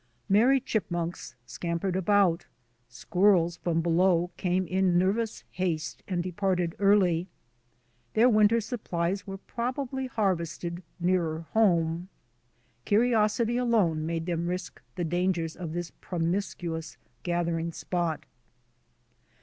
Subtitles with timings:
[0.27, 2.47] Merry chipmunks scampered about.
[2.89, 7.27] Squirrels from below came in nervous haste and departed early.
[8.15, 12.09] Their winter supplies were probably har vested nearer home.
[12.83, 18.25] Curiosity alone made them risk the dangers of this promiscuous gathering spot.